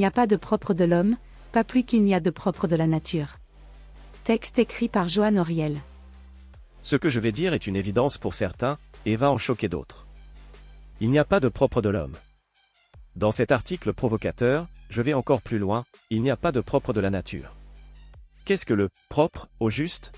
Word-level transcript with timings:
N'y 0.00 0.06
a 0.06 0.10
pas 0.10 0.26
de 0.26 0.36
propre 0.36 0.72
de 0.72 0.84
l'homme, 0.84 1.18
pas 1.52 1.62
plus 1.62 1.84
qu'il 1.84 2.04
n'y 2.04 2.14
a 2.14 2.20
de 2.20 2.30
propre 2.30 2.66
de 2.66 2.74
la 2.74 2.86
nature. 2.86 3.36
Texte 4.24 4.58
écrit 4.58 4.88
par 4.88 5.10
Joanne 5.10 5.38
Auriel. 5.38 5.76
Ce 6.80 6.96
que 6.96 7.10
je 7.10 7.20
vais 7.20 7.32
dire 7.32 7.52
est 7.52 7.66
une 7.66 7.76
évidence 7.76 8.16
pour 8.16 8.32
certains, 8.32 8.78
et 9.04 9.16
va 9.16 9.30
en 9.30 9.36
choquer 9.36 9.68
d'autres. 9.68 10.06
Il 11.02 11.10
n'y 11.10 11.18
a 11.18 11.26
pas 11.26 11.38
de 11.38 11.48
propre 11.48 11.82
de 11.82 11.90
l'homme. 11.90 12.16
Dans 13.14 13.30
cet 13.30 13.52
article 13.52 13.92
provocateur, 13.92 14.68
je 14.88 15.02
vais 15.02 15.12
encore 15.12 15.42
plus 15.42 15.58
loin, 15.58 15.84
il 16.08 16.22
n'y 16.22 16.30
a 16.30 16.36
pas 16.38 16.50
de 16.50 16.62
propre 16.62 16.94
de 16.94 17.00
la 17.00 17.10
nature. 17.10 17.54
Qu'est-ce 18.46 18.64
que 18.64 18.72
le 18.72 18.88
propre, 19.10 19.50
au 19.60 19.68
juste? 19.68 20.12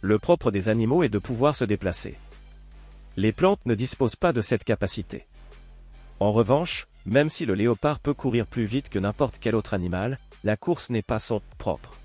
Le 0.00 0.18
propre 0.18 0.50
des 0.50 0.68
animaux 0.68 1.04
est 1.04 1.08
de 1.08 1.20
pouvoir 1.20 1.54
se 1.54 1.64
déplacer. 1.64 2.18
Les 3.16 3.30
plantes 3.30 3.64
ne 3.64 3.76
disposent 3.76 4.16
pas 4.16 4.32
de 4.32 4.40
cette 4.40 4.64
capacité. 4.64 5.28
En 6.20 6.32
revanche, 6.32 6.86
même 7.06 7.28
si 7.28 7.46
le 7.46 7.54
léopard 7.54 8.00
peut 8.00 8.14
courir 8.14 8.46
plus 8.46 8.64
vite 8.64 8.88
que 8.88 8.98
n'importe 8.98 9.38
quel 9.40 9.54
autre 9.54 9.74
animal, 9.74 10.18
la 10.42 10.56
course 10.56 10.90
n'est 10.90 11.02
pas 11.02 11.20
son 11.20 11.40
propre. 11.58 11.98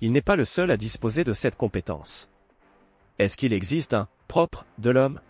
Il 0.00 0.12
n'est 0.12 0.20
pas 0.20 0.36
le 0.36 0.44
seul 0.44 0.70
à 0.70 0.76
disposer 0.76 1.24
de 1.24 1.32
cette 1.32 1.56
compétence. 1.56 2.28
Est-ce 3.18 3.36
qu'il 3.36 3.52
existe 3.52 3.94
un 3.94 4.08
propre 4.28 4.64
de 4.78 4.90
l'homme? 4.90 5.20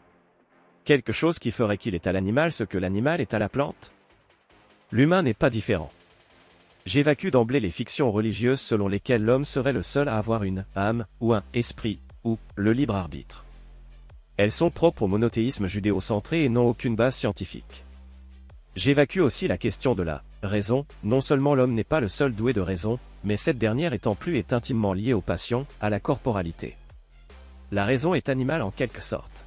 Quelque 0.84 1.12
chose 1.12 1.38
qui 1.38 1.50
ferait 1.50 1.78
qu'il 1.78 1.94
est 1.94 2.06
à 2.06 2.12
l'animal 2.12 2.52
ce 2.52 2.64
que 2.64 2.78
l'animal 2.78 3.20
est 3.20 3.32
à 3.32 3.38
la 3.38 3.48
plante? 3.48 3.92
L'humain 4.92 5.22
n'est 5.22 5.34
pas 5.34 5.50
différent. 5.50 5.90
J'évacue 6.84 7.30
d'emblée 7.30 7.60
les 7.60 7.70
fictions 7.70 8.12
religieuses 8.12 8.60
selon 8.60 8.86
lesquelles 8.86 9.24
l'homme 9.24 9.44
serait 9.44 9.72
le 9.72 9.82
seul 9.82 10.08
à 10.08 10.18
avoir 10.18 10.44
une 10.44 10.64
âme, 10.76 11.06
ou 11.20 11.32
un 11.32 11.42
esprit, 11.54 11.98
ou 12.24 12.38
le 12.54 12.72
libre 12.72 12.94
arbitre. 12.94 13.44
Elles 14.36 14.52
sont 14.52 14.70
propres 14.70 15.02
au 15.02 15.06
monothéisme 15.08 15.66
judéo-centré 15.66 16.44
et 16.44 16.48
n'ont 16.48 16.68
aucune 16.68 16.94
base 16.94 17.16
scientifique. 17.16 17.85
J'évacue 18.76 19.20
aussi 19.20 19.48
la 19.48 19.56
question 19.56 19.94
de 19.94 20.02
la 20.02 20.20
raison, 20.42 20.84
non 21.02 21.22
seulement 21.22 21.54
l'homme 21.54 21.72
n'est 21.72 21.82
pas 21.82 22.00
le 22.00 22.08
seul 22.08 22.34
doué 22.34 22.52
de 22.52 22.60
raison, 22.60 22.98
mais 23.24 23.38
cette 23.38 23.56
dernière 23.56 23.94
étant 23.94 24.14
plus 24.14 24.36
est 24.36 24.52
intimement 24.52 24.92
liée 24.92 25.14
aux 25.14 25.22
passions, 25.22 25.66
à 25.80 25.88
la 25.88 25.98
corporalité. 25.98 26.74
La 27.70 27.86
raison 27.86 28.12
est 28.12 28.28
animale 28.28 28.60
en 28.60 28.70
quelque 28.70 29.02
sorte. 29.02 29.44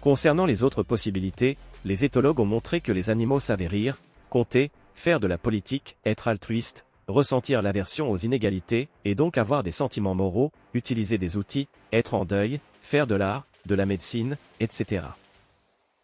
Concernant 0.00 0.46
les 0.46 0.62
autres 0.62 0.82
possibilités, 0.82 1.58
les 1.84 2.06
éthologues 2.06 2.40
ont 2.40 2.46
montré 2.46 2.80
que 2.80 2.92
les 2.92 3.10
animaux 3.10 3.40
savaient 3.40 3.66
rire, 3.66 4.00
compter, 4.30 4.70
faire 4.94 5.20
de 5.20 5.26
la 5.26 5.36
politique, 5.36 5.98
être 6.06 6.26
altruiste, 6.26 6.86
ressentir 7.08 7.60
l'aversion 7.60 8.10
aux 8.10 8.16
inégalités, 8.16 8.88
et 9.04 9.14
donc 9.14 9.36
avoir 9.36 9.62
des 9.62 9.70
sentiments 9.70 10.14
moraux, 10.14 10.50
utiliser 10.72 11.18
des 11.18 11.36
outils, 11.36 11.68
être 11.92 12.14
en 12.14 12.24
deuil, 12.24 12.60
faire 12.80 13.06
de 13.06 13.16
l'art, 13.16 13.46
de 13.66 13.74
la 13.74 13.84
médecine, 13.84 14.38
etc. 14.60 15.02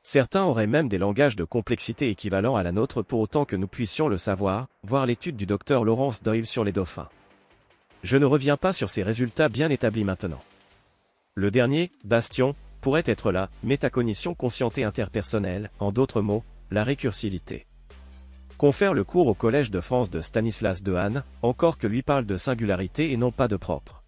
Certains 0.09 0.45
auraient 0.45 0.69
même 0.69 0.89
des 0.89 0.99
langages 0.99 1.35
de 1.35 1.43
complexité 1.43 2.11
équivalents 2.11 2.55
à 2.55 2.63
la 2.63 2.71
nôtre 2.71 3.03
pour 3.03 3.19
autant 3.19 3.45
que 3.45 3.57
nous 3.57 3.67
puissions 3.67 4.07
le 4.07 4.19
savoir, 4.19 4.69
voir 4.85 5.05
l'étude 5.05 5.35
du 5.35 5.47
docteur 5.47 5.83
Laurence 5.83 6.23
Doyle 6.23 6.47
sur 6.47 6.63
les 6.63 6.71
dauphins. 6.71 7.09
Je 8.05 8.17
ne 8.17 8.25
reviens 8.25 8.57
pas 8.57 8.73
sur 8.73 8.89
ces 8.89 9.03
résultats 9.03 9.49
bien 9.49 9.69
établis 9.69 10.05
maintenant. 10.05 10.41
Le 11.35 11.51
dernier, 11.51 11.91
Bastion, 12.05 12.55
pourrait 12.83 13.03
être 13.05 13.33
la 13.33 13.49
métacognition 13.65 14.33
consciente 14.33 14.79
et 14.79 14.85
interpersonnelle, 14.85 15.71
en 15.81 15.91
d'autres 15.91 16.21
mots, 16.21 16.45
la 16.71 16.85
récursivité. 16.85 17.67
Confère 18.59 18.95
le 18.95 19.03
cours 19.03 19.27
au 19.27 19.35
Collège 19.35 19.73
de 19.73 19.81
France 19.81 20.13
de 20.13 20.21
Stanislas 20.21 20.85
Dehaene, 20.85 21.25
encore 21.43 21.79
que 21.79 21.89
lui 21.89 22.03
parle 22.03 22.27
de 22.27 22.37
singularité 22.37 23.11
et 23.11 23.17
non 23.17 23.33
pas 23.33 23.49
de 23.49 23.57
propre. 23.57 24.05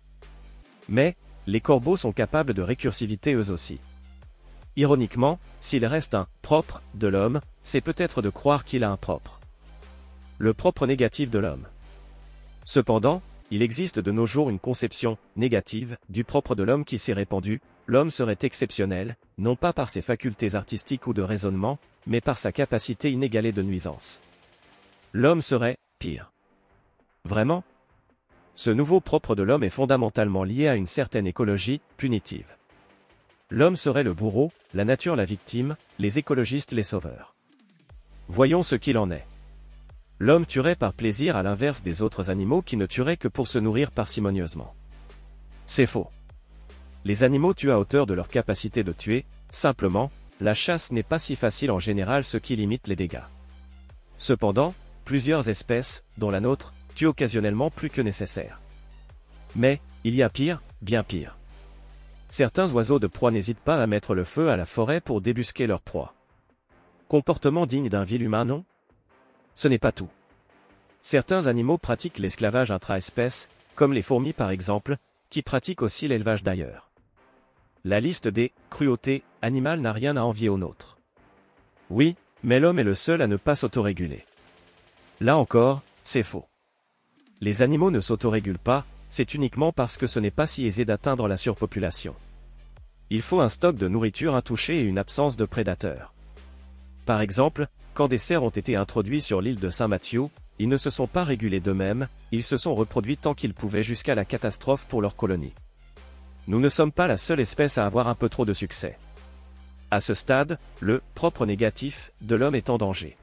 Mais, 0.89 1.17
les 1.49 1.61
corbeaux 1.61 1.97
sont 1.97 2.13
capables 2.13 2.55
de 2.55 2.63
récursivité 2.63 3.35
eux 3.35 3.51
aussi. 3.51 3.81
Ironiquement, 4.77 5.39
s'il 5.61 5.85
reste 5.87 6.15
un 6.15 6.27
propre 6.43 6.81
de 6.95 7.09
l'homme, 7.09 7.41
c'est 7.61 7.81
peut-être 7.81 8.23
de 8.23 8.31
croire 8.31 8.65
qu'il 8.65 8.85
a 8.85 8.91
un 8.91 8.97
propre. 8.97 9.41
Le 10.39 10.55
propre 10.55 10.87
négatif 10.87 11.31
de 11.31 11.39
l'homme. 11.39 11.67
Cependant, 12.65 13.23
il 13.51 13.63
existe 13.63 13.99
de 13.99 14.13
nos 14.13 14.27
jours 14.27 14.51
une 14.51 14.59
conception 14.59 15.17
négative 15.37 15.97
du 16.11 16.23
propre 16.23 16.55
de 16.55 16.63
l'homme 16.63 16.85
qui 16.85 16.99
s'est 16.99 17.15
répandue, 17.15 17.61
l'homme 17.87 18.11
serait 18.11 18.39
exceptionnel, 18.43 19.17
non 19.39 19.57
pas 19.57 19.73
par 19.73 19.89
ses 19.89 20.03
facultés 20.03 20.55
artistiques 20.55 21.07
ou 21.07 21.15
de 21.15 21.23
raisonnement, 21.23 21.79
mais 22.07 22.21
par 22.21 22.39
sa 22.39 22.53
capacité 22.53 23.11
inégalée 23.11 23.53
de 23.53 23.63
nuisance. 23.63 24.21
L'homme 25.13 25.41
serait 25.41 25.79
pire. 25.99 26.31
Vraiment? 27.25 27.65
Ce 28.55 28.71
nouveau 28.71 29.01
propre 29.01 29.35
de 29.35 29.43
l'homme 29.43 29.65
est 29.65 29.71
fondamentalement 29.71 30.45
lié 30.45 30.69
à 30.69 30.75
une 30.75 30.87
certaine 30.87 31.27
écologie 31.27 31.81
punitive. 31.97 32.58
L'homme 33.51 33.77
serait 33.77 34.03
le 34.03 34.13
bourreau, 34.13 34.53
la 34.75 34.85
nature 34.85 35.17
la 35.17 35.25
victime, 35.25 35.77
les 35.99 36.19
écologistes 36.19 36.73
les 36.73 36.83
sauveurs. 36.83 37.35
Voyons 38.27 38.63
ce 38.63 38.75
qu'il 38.75 38.99
en 38.99 39.11
est. 39.11 39.25
L'homme 40.19 40.45
tuerait 40.45 40.75
par 40.75 40.93
plaisir 40.93 41.35
à 41.35 41.43
l'inverse 41.43 41.83
des 41.83 42.03
autres 42.03 42.29
animaux 42.29 42.61
qui 42.61 42.77
ne 42.77 42.85
tueraient 42.85 43.17
que 43.17 43.29
pour 43.29 43.49
se 43.49 43.59
nourrir 43.59 43.91
parcimonieusement. 43.91 44.69
C'est 45.67 45.87
faux. 45.87 46.09
Les 47.05 47.23
animaux 47.23 47.55
tuent 47.55 47.71
à 47.71 47.79
hauteur 47.79 48.05
de 48.05 48.13
leur 48.13 48.29
capacité 48.29 48.85
de 48.85 48.93
tuer, 48.93 49.25
simplement, 49.51 50.11
la 50.41 50.55
chasse 50.55 50.93
n'est 50.93 51.03
pas 51.03 51.19
si 51.19 51.35
facile 51.35 51.71
en 51.71 51.79
général 51.79 52.25
ce 52.25 52.37
qui 52.37 52.55
limite 52.55 52.87
les 52.87 52.97
dégâts. 52.97 53.25
Cependant, 54.19 54.75
plusieurs 55.07 55.49
espèces, 55.49 56.05
dont 56.19 56.31
la 56.31 56.41
nôtre, 56.41 56.75
tuent 56.95 57.07
occasionnellement 57.07 57.71
plus 57.71 57.89
que 57.89 58.03
nécessaire. 58.03 58.61
Mais, 59.57 59.81
il 60.05 60.15
y 60.15 60.23
a 60.23 60.29
pire, 60.29 60.61
bien 60.83 61.03
pire. 61.03 61.38
Certains 62.29 62.73
oiseaux 62.73 62.99
de 62.99 63.07
proie 63.07 63.31
n'hésitent 63.31 63.59
pas 63.59 63.83
à 63.83 63.87
mettre 63.87 64.15
le 64.15 64.25
feu 64.25 64.51
à 64.51 64.57
la 64.57 64.67
forêt 64.67 65.01
pour 65.01 65.21
débusquer 65.21 65.67
leur 65.67 65.81
proie. 65.81 66.15
Comportement 67.09 67.67
digne 67.67 67.89
d'un 67.89 68.05
vil 68.05 68.23
humain, 68.23 68.45
non? 68.45 68.65
Ce 69.55 69.67
n'est 69.67 69.79
pas 69.79 69.93
tout. 69.93 70.11
Certains 71.01 71.47
animaux 71.47 71.79
pratiquent 71.79 72.19
l'esclavage 72.19 72.71
intra-espèce, 72.71 73.49
comme 73.75 73.95
les 73.95 74.03
fourmis 74.03 74.35
par 74.35 74.51
exemple, 74.51 74.99
qui 75.31 75.43
pratiquent 75.43 75.83
aussi 75.83 76.07
l'élevage 76.07 76.43
d'ailleurs. 76.43 76.91
La 77.85 78.01
liste 78.01 78.29
des 78.29 78.53
cruautés 78.71 79.23
animales 79.41 79.81
n'a 79.81 79.93
rien 79.93 80.17
à 80.17 80.23
envier 80.23 80.49
aux 80.49 80.59
nôtres. 80.59 80.99
Oui, 81.89 82.17
mais 82.43 82.61
l'homme 82.61 82.79
est 82.79 82.85
le 82.85 82.95
seul 82.95 83.23
à 83.23 83.27
ne 83.27 83.37
pas 83.37 83.55
s'autoréguler. 83.55 84.27
Là 85.21 85.39
encore, 85.39 85.83
c'est 86.03 86.23
faux. 86.23 86.47
Les 87.41 87.63
animaux 87.63 87.91
ne 87.91 88.01
s'autorégulent 88.01 88.59
pas, 88.59 88.85
c'est 89.11 89.35
uniquement 89.35 89.73
parce 89.73 89.97
que 89.97 90.07
ce 90.07 90.21
n'est 90.21 90.31
pas 90.31 90.47
si 90.47 90.67
aisé 90.67 90.85
d'atteindre 90.85 91.29
la 91.29 91.37
surpopulation. 91.37 92.15
Il 93.11 93.23
faut 93.23 93.41
un 93.41 93.49
stock 93.49 93.77
de 93.77 93.89
nourriture 93.89 94.35
intouché 94.35 94.79
et 94.79 94.83
une 94.83 94.99
absence 94.99 95.37
de 95.37 95.45
prédateurs. 95.45 96.13
Par 97.07 97.21
exemple, 97.23 97.69
quand 97.95 98.09
des 98.09 98.19
cerfs 98.19 98.43
ont 98.43 98.51
été 98.51 98.77
introduits 98.77 99.23
sur 99.23 99.41
l'île 99.41 99.59
de 99.59 99.71
Saint-Mathieu, 99.71 100.25
ils 100.59 100.69
ne 100.69 100.77
se 100.77 100.91
sont 100.91 101.07
pas 101.07 101.25
régulés 101.25 101.61
d'eux-mêmes, 101.61 102.09
ils 102.33 102.45
se 102.45 102.57
sont 102.57 102.75
reproduits 102.75 103.17
tant 103.17 103.35
qu'ils 103.35 103.55
pouvaient 103.55 103.83
jusqu'à 103.83 104.15
la 104.15 104.25
catastrophe 104.25 104.85
pour 104.85 105.01
leur 105.01 105.15
colonie. 105.15 105.55
Nous 106.47 106.61
ne 106.61 106.69
sommes 106.69 106.93
pas 106.93 107.07
la 107.07 107.17
seule 107.17 107.41
espèce 107.41 107.79
à 107.79 107.87
avoir 107.87 108.09
un 108.09 108.15
peu 108.15 108.29
trop 108.29 108.45
de 108.45 108.53
succès. 108.53 108.97
À 109.91 110.01
ce 110.01 110.15
stade, 110.15 110.59
le 110.81 111.01
propre 111.15 111.47
négatif 111.47 112.13
de 112.21 112.37
l'homme 112.37 112.55
est 112.55 112.69
en 112.69 112.77
danger. 112.77 113.17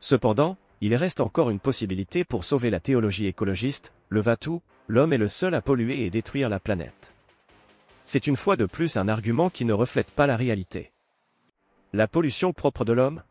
Cependant, 0.00 0.56
il 0.82 0.94
reste 0.94 1.20
encore 1.20 1.50
une 1.50 1.58
possibilité 1.58 2.24
pour 2.24 2.44
sauver 2.44 2.70
la 2.70 2.80
théologie 2.80 3.26
écologiste, 3.26 3.92
le 4.08 4.20
va-tout, 4.20 4.62
l'homme 4.90 5.12
est 5.12 5.18
le 5.18 5.28
seul 5.28 5.54
à 5.54 5.62
polluer 5.62 6.04
et 6.04 6.10
détruire 6.10 6.48
la 6.48 6.58
planète. 6.58 7.12
C'est 8.04 8.26
une 8.26 8.36
fois 8.36 8.56
de 8.56 8.66
plus 8.66 8.96
un 8.96 9.06
argument 9.06 9.48
qui 9.48 9.64
ne 9.64 9.72
reflète 9.72 10.10
pas 10.10 10.26
la 10.26 10.36
réalité. 10.36 10.90
La 11.92 12.08
pollution 12.08 12.52
propre 12.52 12.84
de 12.84 12.92
l'homme? 12.92 13.22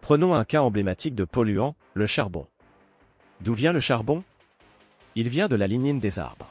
Prenons 0.00 0.34
un 0.34 0.44
cas 0.44 0.62
emblématique 0.62 1.14
de 1.14 1.24
polluant, 1.24 1.76
le 1.94 2.08
charbon. 2.08 2.48
D'où 3.40 3.54
vient 3.54 3.72
le 3.72 3.78
charbon? 3.78 4.24
Il 5.14 5.28
vient 5.28 5.46
de 5.46 5.54
la 5.54 5.68
lignine 5.68 6.00
des 6.00 6.18
arbres. 6.18 6.48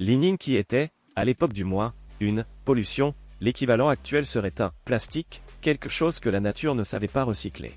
Lignine 0.00 0.36
qui 0.36 0.56
était, 0.56 0.90
à 1.14 1.24
l'époque 1.24 1.52
du 1.52 1.62
moins, 1.62 1.94
une 2.18 2.44
pollution, 2.64 3.14
l'équivalent 3.40 3.86
actuel 3.86 4.26
serait 4.26 4.60
un 4.60 4.70
plastique, 4.84 5.42
quelque 5.60 5.88
chose 5.88 6.18
que 6.18 6.28
la 6.28 6.40
nature 6.40 6.74
ne 6.74 6.82
savait 6.82 7.06
pas 7.06 7.22
recycler. 7.22 7.72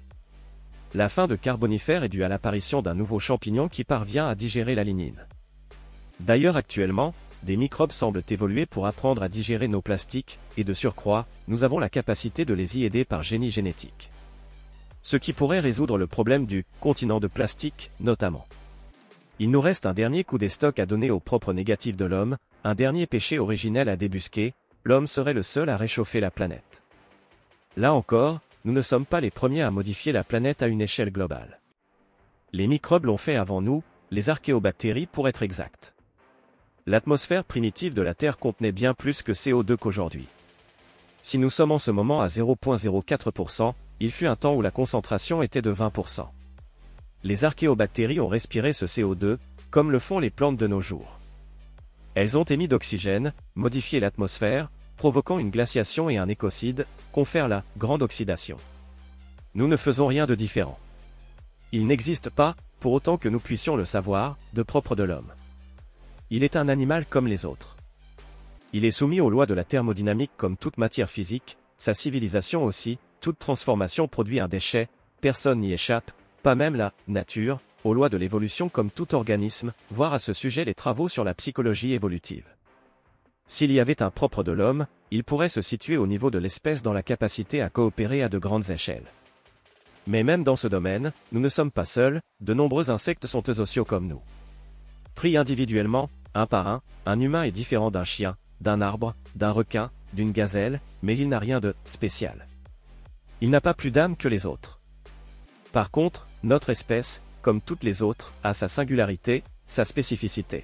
La 0.96 1.08
fin 1.08 1.28
de 1.28 1.36
Carbonifère 1.36 2.04
est 2.04 2.10
due 2.10 2.24
à 2.24 2.30
l'apparition 2.30 2.82
d'un 2.82 2.96
nouveau 2.96 3.20
champignon 3.20 3.68
qui 3.68 3.84
parvient 3.84 4.28
à 4.28 4.34
digérer 4.34 4.74
la 4.74 4.84
lignine. 4.84 5.28
D'ailleurs 6.20 6.56
actuellement, 6.56 7.14
des 7.44 7.58
microbes 7.58 7.92
semblent 7.92 8.24
évoluer 8.30 8.66
pour 8.66 8.88
apprendre 8.88 9.22
à 9.22 9.30
digérer 9.30 9.68
nos 9.68 9.82
plastiques, 9.82 10.40
et 10.58 10.64
de 10.64 10.74
surcroît, 10.74 11.28
nous 11.48 11.64
avons 11.64 11.78
la 11.78 11.90
capacité 11.90 12.46
de 12.46 12.54
les 12.54 12.78
y 12.78 12.86
aider 12.86 13.06
par 13.06 13.22
génie 13.22 13.52
génétique. 13.52 14.10
Ce 15.04 15.18
qui 15.18 15.34
pourrait 15.34 15.60
résoudre 15.60 15.98
le 15.98 16.08
problème 16.08 16.46
du 16.46 16.66
continent 16.80 17.20
de 17.20 17.28
plastique, 17.28 17.92
notamment. 18.00 18.48
Il 19.38 19.52
nous 19.52 19.62
reste 19.62 19.86
un 19.86 19.94
dernier 19.94 20.24
coup 20.24 20.38
des 20.38 20.50
stocks 20.50 20.80
à 20.80 20.86
donner 20.86 21.12
au 21.12 21.20
propre 21.20 21.54
négatif 21.54 21.96
de 21.96 22.06
l'homme, 22.06 22.38
un 22.64 22.74
dernier 22.74 23.06
péché 23.06 23.38
originel 23.38 23.90
à 23.90 23.96
débusquer, 23.96 24.54
l'homme 24.84 25.08
serait 25.08 25.34
le 25.34 25.44
seul 25.44 25.70
à 25.70 25.78
réchauffer 25.78 26.20
la 26.20 26.32
planète. 26.32 26.82
Là 27.78 27.94
encore, 27.94 28.40
nous 28.64 28.74
ne 28.74 28.82
sommes 28.82 29.06
pas 29.06 29.22
les 29.22 29.32
premiers 29.32 29.62
à 29.62 29.72
modifier 29.72 30.12
la 30.12 30.24
planète 30.24 30.64
à 30.64 30.68
une 30.68 30.82
échelle 30.82 31.12
globale. 31.12 31.60
Les 32.54 32.66
microbes 32.66 33.06
l'ont 33.06 33.18
fait 33.18 33.36
avant 33.36 33.62
nous, 33.62 33.84
les 34.10 34.30
archéobactéries 34.30 35.08
pour 35.08 35.28
être 35.28 35.44
exact. 35.44 35.95
L'atmosphère 36.88 37.44
primitive 37.44 37.96
de 37.96 38.04
la 38.04 38.14
Terre 38.14 38.38
contenait 38.38 38.72
bien 38.72 38.94
plus 38.94 39.24
que 39.24 39.32
CO2 39.32 39.76
qu'aujourd'hui. 39.76 40.28
Si 41.24 41.40
nous 41.40 41.50
sommes 41.50 41.72
en 41.72 41.80
ce 41.80 41.90
moment 41.90 42.22
à 42.22 42.28
0,04%, 42.28 43.74
il 44.00 44.12
fut 44.12 44.28
un 44.28 44.36
temps 44.36 44.54
où 44.54 44.62
la 44.62 44.70
concentration 44.70 45.42
était 45.42 45.64
de 45.64 45.74
20%. 45.74 46.26
les 47.24 47.44
archéobactéries 47.44 48.20
ont 48.20 48.28
respiré 48.28 48.72
ce 48.72 48.86
CO2, 48.86 49.38
comme 49.72 49.90
le 49.90 49.98
font 49.98 50.20
les 50.20 50.30
plantes 50.30 50.58
de 50.58 50.68
nos 50.68 50.80
jours. 50.80 51.20
Elles 52.14 52.38
ont 52.38 52.44
émis 52.44 52.68
d'oxygène, 52.68 53.34
modifié 53.56 54.00
l'atmosphère, 54.00 54.70
provoquant 54.96 55.40
une 55.40 55.50
glaciation 55.50 56.08
et 56.12 56.20
un 56.20 56.30
écocide, 56.30 56.86
confère 57.12 57.48
la 57.48 57.64
grande 57.78 58.04
oxydation. 58.04 58.58
Nous 59.56 59.68
ne 59.68 59.76
faisons 59.76 60.06
rien 60.06 60.28
de 60.28 60.36
différent. 60.36 60.78
Il 61.72 61.88
n'existe 61.88 62.30
pas, 62.30 62.54
pour 62.80 62.94
autant 62.94 63.18
que 63.18 63.28
nous 63.28 63.40
puissions 63.40 63.76
le 63.76 63.86
savoir, 63.86 64.38
de 64.54 64.62
propre 64.62 64.96
de 64.96 65.04
l'homme. 65.04 65.34
Il 66.32 66.44
est 66.44 66.56
un 66.56 66.70
animal 66.70 67.06
comme 67.06 67.28
les 67.28 67.46
autres. 67.46 67.76
Il 68.74 68.84
est 68.84 68.92
soumis 68.92 69.22
aux 69.22 69.30
lois 69.30 69.46
de 69.46 69.54
la 69.54 69.64
thermodynamique 69.64 70.32
comme 70.38 70.58
toute 70.58 70.80
matière 70.80 71.10
physique, 71.10 71.58
sa 71.78 71.94
civilisation 71.94 72.64
aussi, 72.64 72.98
toute 73.22 73.38
transformation 73.38 74.08
produit 74.08 74.40
un 74.40 74.48
déchet, 74.48 74.90
personne 75.22 75.60
n'y 75.60 75.72
échappe, 75.72 76.12
pas 76.42 76.56
même 76.56 76.76
la 76.76 76.94
nature, 77.08 77.60
aux 77.84 77.94
lois 77.94 78.10
de 78.10 78.18
l'évolution 78.18 78.70
comme 78.70 78.90
tout 78.90 79.14
organisme, 79.14 79.72
voir 79.92 80.14
à 80.14 80.20
ce 80.20 80.34
sujet 80.34 80.66
les 80.66 80.74
travaux 80.74 81.08
sur 81.08 81.24
la 81.24 81.36
psychologie 81.36 81.94
évolutive. 81.94 82.48
S'il 83.48 83.72
y 83.72 83.80
avait 83.80 84.02
un 84.02 84.10
propre 84.10 84.42
de 84.42 84.52
l'homme, 84.52 84.88
il 85.12 85.24
pourrait 85.24 85.50
se 85.50 85.62
situer 85.62 85.98
au 85.98 86.08
niveau 86.08 86.32
de 86.32 86.40
l'espèce 86.40 86.82
dans 86.82 86.94
la 86.94 87.04
capacité 87.04 87.62
à 87.62 87.70
coopérer 87.70 88.24
à 88.24 88.30
de 88.30 88.40
grandes 88.40 88.72
échelles. 88.72 89.12
Mais 90.08 90.24
même 90.24 90.44
dans 90.44 90.56
ce 90.56 90.68
domaine, 90.68 91.12
nous 91.32 91.40
ne 91.40 91.50
sommes 91.50 91.72
pas 91.72 91.86
seuls, 91.86 92.22
de 92.42 92.54
nombreux 92.56 92.90
insectes 92.90 93.28
sont 93.28 93.44
eux 93.48 93.54
sociaux 93.54 93.86
comme 93.86 94.08
nous. 94.08 94.22
Pris 95.16 95.38
individuellement, 95.38 96.10
un 96.34 96.46
par 96.46 96.68
un, 96.68 96.82
un 97.06 97.20
humain 97.20 97.44
est 97.44 97.52
différent 97.52 97.90
d'un 97.90 98.04
chien, 98.04 98.36
d'un 98.62 98.82
arbre, 98.82 99.14
d'un 99.36 99.52
requin, 99.52 99.90
d'une 100.14 100.32
gazelle, 100.32 100.82
mais 101.02 101.18
il 101.18 101.30
n'a 101.30 101.40
rien 101.40 101.60
de 101.60 101.74
spécial. 101.86 102.46
Il 103.42 103.50
n'a 103.50 103.62
pas 103.62 103.74
plus 103.74 103.92
d'âme 103.92 104.18
que 104.18 104.28
les 104.28 104.46
autres. 104.46 104.80
Par 105.72 105.92
contre, 105.92 106.26
notre 106.44 106.70
espèce, 106.70 107.22
comme 107.42 107.62
toutes 107.62 107.84
les 107.84 108.02
autres, 108.02 108.34
a 108.44 108.54
sa 108.54 108.68
singularité, 108.68 109.44
sa 109.68 109.86
spécificité. 109.86 110.64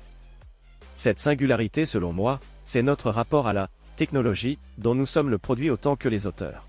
Cette 0.95 1.19
singularité, 1.19 1.85
selon 1.85 2.13
moi, 2.13 2.39
c'est 2.65 2.81
notre 2.81 3.09
rapport 3.09 3.47
à 3.47 3.53
la 3.53 3.69
technologie, 3.95 4.57
dont 4.77 4.95
nous 4.95 5.05
sommes 5.05 5.29
le 5.29 5.37
produit 5.37 5.69
autant 5.69 5.95
que 5.95 6.09
les 6.09 6.27
auteurs. 6.27 6.65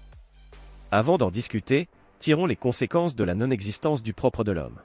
Avant 0.91 1.19
d'en 1.19 1.31
discuter, 1.31 1.89
tirons 2.19 2.47
les 2.47 2.57
conséquences 2.57 3.17
de 3.17 3.25
la 3.25 3.35
non-existence 3.35 4.03
du 4.03 4.13
propre 4.13 4.45
de 4.45 4.53
l'homme. 4.53 4.81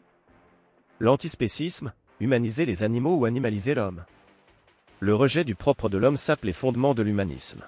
L'antispécisme, 1.00 1.93
humaniser 2.19 2.65
les 2.65 2.83
animaux 2.83 3.15
ou 3.15 3.25
animaliser 3.25 3.73
l'homme. 3.73 4.03
Le 4.99 5.13
rejet 5.13 5.43
du 5.43 5.55
propre 5.55 5.89
de 5.89 5.97
l'homme 5.97 6.17
sape 6.17 6.43
les 6.43 6.53
fondements 6.53 6.95
de 6.95 7.03
l'humanisme. 7.03 7.61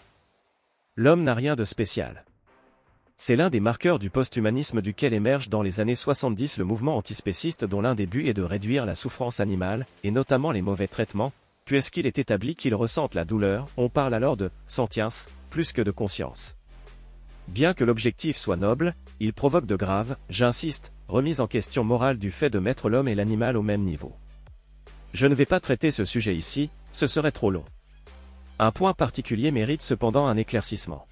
L'homme 0.95 1.23
n'a 1.23 1.33
rien 1.33 1.55
de 1.55 1.63
spécial. 1.63 2.25
C'est 3.17 3.35
l'un 3.35 3.49
des 3.49 3.59
marqueurs 3.59 3.99
du 3.99 4.09
post-humanisme 4.09 4.81
duquel 4.81 5.13
émerge 5.13 5.49
dans 5.49 5.61
les 5.61 5.79
années 5.79 5.95
70 5.95 6.57
le 6.57 6.63
mouvement 6.63 6.97
antispéciste 6.97 7.65
dont 7.65 7.81
l'un 7.81 7.93
des 7.93 8.05
buts 8.05 8.27
est 8.27 8.33
de 8.33 8.41
réduire 8.41 8.85
la 8.85 8.95
souffrance 8.95 9.41
animale, 9.41 9.85
et 10.03 10.11
notamment 10.11 10.51
les 10.51 10.61
mauvais 10.61 10.87
traitements, 10.87 11.33
puisqu'il 11.65 12.07
est 12.07 12.17
établi 12.17 12.55
qu'ils 12.55 12.75
ressentent 12.75 13.15
la 13.15 13.25
douleur, 13.25 13.67
on 13.77 13.89
parle 13.89 14.13
alors 14.13 14.37
de 14.37 14.49
sentience, 14.67 15.29
plus 15.51 15.73
que 15.73 15.81
de 15.81 15.91
conscience. 15.91 16.55
Bien 17.49 17.73
que 17.73 17.83
l'objectif 17.83 18.37
soit 18.37 18.55
noble, 18.55 18.95
il 19.19 19.33
provoque 19.33 19.65
de 19.65 19.75
graves, 19.75 20.15
j'insiste, 20.29 20.93
remises 21.07 21.41
en 21.41 21.47
question 21.47 21.83
morale 21.83 22.17
du 22.17 22.31
fait 22.31 22.49
de 22.49 22.59
mettre 22.59 22.89
l'homme 22.89 23.07
et 23.07 23.15
l'animal 23.15 23.57
au 23.57 23.61
même 23.61 23.83
niveau. 23.83 24.13
Je 25.13 25.27
ne 25.27 25.35
vais 25.35 25.45
pas 25.45 25.59
traiter 25.59 25.91
ce 25.91 26.05
sujet 26.05 26.35
ici, 26.35 26.69
ce 26.91 27.07
serait 27.07 27.31
trop 27.31 27.51
long. 27.51 27.65
Un 28.59 28.71
point 28.71 28.93
particulier 28.93 29.51
mérite 29.51 29.81
cependant 29.81 30.27
un 30.27 30.37
éclaircissement. 30.37 31.05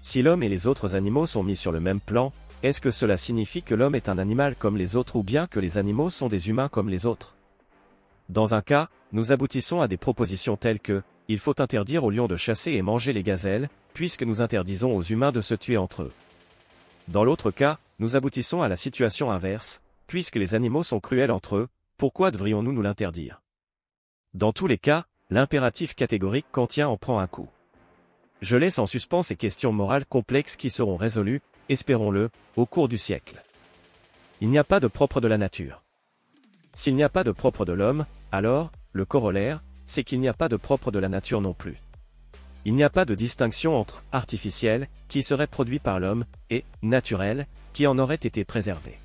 Si 0.00 0.22
l'homme 0.22 0.42
et 0.42 0.48
les 0.48 0.66
autres 0.66 0.94
animaux 0.94 1.26
sont 1.26 1.42
mis 1.42 1.56
sur 1.56 1.72
le 1.72 1.80
même 1.80 2.00
plan, 2.00 2.32
est-ce 2.62 2.80
que 2.80 2.90
cela 2.90 3.16
signifie 3.16 3.62
que 3.62 3.74
l'homme 3.74 3.94
est 3.94 4.08
un 4.08 4.18
animal 4.18 4.54
comme 4.56 4.76
les 4.76 4.96
autres 4.96 5.16
ou 5.16 5.22
bien 5.22 5.46
que 5.46 5.60
les 5.60 5.78
animaux 5.78 6.10
sont 6.10 6.28
des 6.28 6.48
humains 6.48 6.68
comme 6.68 6.88
les 6.88 7.06
autres? 7.06 7.34
Dans 8.28 8.54
un 8.54 8.62
cas, 8.62 8.88
nous 9.12 9.32
aboutissons 9.32 9.80
à 9.80 9.88
des 9.88 9.96
propositions 9.96 10.56
telles 10.56 10.80
que, 10.80 11.02
il 11.28 11.38
faut 11.38 11.60
interdire 11.60 12.04
aux 12.04 12.10
lions 12.10 12.28
de 12.28 12.36
chasser 12.36 12.72
et 12.72 12.82
manger 12.82 13.12
les 13.12 13.22
gazelles, 13.22 13.68
puisque 13.94 14.22
nous 14.22 14.40
interdisons 14.40 14.96
aux 14.96 15.02
humains 15.02 15.32
de 15.32 15.40
se 15.40 15.54
tuer 15.54 15.76
entre 15.76 16.02
eux. 16.02 16.12
Dans 17.08 17.24
l'autre 17.24 17.50
cas, 17.50 17.78
nous 17.98 18.16
aboutissons 18.16 18.62
à 18.62 18.68
la 18.68 18.76
situation 18.76 19.30
inverse, 19.30 19.82
puisque 20.06 20.36
les 20.36 20.54
animaux 20.54 20.82
sont 20.82 21.00
cruels 21.00 21.30
entre 21.30 21.56
eux, 21.56 21.68
pourquoi 22.02 22.32
devrions-nous 22.32 22.72
nous 22.72 22.82
l'interdire? 22.82 23.42
Dans 24.34 24.52
tous 24.52 24.66
les 24.66 24.76
cas, 24.76 25.06
l'impératif 25.30 25.94
catégorique 25.94 26.50
contient 26.50 26.88
en 26.88 26.96
prend 26.96 27.20
un 27.20 27.28
coup. 27.28 27.48
Je 28.40 28.56
laisse 28.56 28.80
en 28.80 28.86
suspens 28.86 29.22
ces 29.22 29.36
questions 29.36 29.72
morales 29.72 30.04
complexes 30.04 30.56
qui 30.56 30.68
seront 30.68 30.96
résolues, 30.96 31.42
espérons-le, 31.68 32.30
au 32.56 32.66
cours 32.66 32.88
du 32.88 32.98
siècle. 32.98 33.40
Il 34.40 34.48
n'y 34.48 34.58
a 34.58 34.64
pas 34.64 34.80
de 34.80 34.88
propre 34.88 35.20
de 35.20 35.28
la 35.28 35.38
nature. 35.38 35.84
S'il 36.72 36.96
n'y 36.96 37.04
a 37.04 37.08
pas 37.08 37.22
de 37.22 37.30
propre 37.30 37.64
de 37.64 37.72
l'homme, 37.72 38.04
alors, 38.32 38.72
le 38.92 39.04
corollaire, 39.04 39.60
c'est 39.86 40.02
qu'il 40.02 40.18
n'y 40.18 40.26
a 40.26 40.34
pas 40.34 40.48
de 40.48 40.56
propre 40.56 40.90
de 40.90 40.98
la 40.98 41.08
nature 41.08 41.40
non 41.40 41.54
plus. 41.54 41.78
Il 42.64 42.74
n'y 42.74 42.82
a 42.82 42.90
pas 42.90 43.04
de 43.04 43.14
distinction 43.14 43.76
entre 43.76 44.02
artificiel, 44.10 44.88
qui 45.06 45.22
serait 45.22 45.46
produit 45.46 45.78
par 45.78 46.00
l'homme, 46.00 46.24
et 46.50 46.64
naturel, 46.82 47.46
qui 47.72 47.86
en 47.86 47.96
aurait 48.00 48.16
été 48.16 48.44
préservé. 48.44 48.98